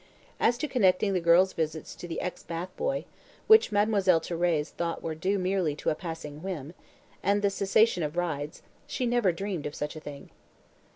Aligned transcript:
As 0.39 0.57
to 0.57 0.67
connecting 0.67 1.13
the 1.13 1.19
girl's 1.19 1.53
visits 1.53 1.93
to 1.97 2.07
the 2.07 2.21
ex 2.21 2.41
bath 2.41 2.75
boy 2.75 3.05
which 3.45 3.71
Mademoiselle 3.71 4.19
Thérèse 4.19 4.69
thought 4.71 5.03
were 5.03 5.13
due 5.13 5.37
merely 5.37 5.75
to 5.75 5.91
a 5.91 5.93
passing 5.93 6.41
whim 6.41 6.73
and 7.21 7.43
the 7.43 7.51
cessation 7.51 8.01
of 8.01 8.17
rides, 8.17 8.63
she 8.87 9.05
never 9.05 9.31
dreamed 9.31 9.67
of 9.67 9.75
such 9.75 9.95
a 9.95 9.99
thing. 9.99 10.31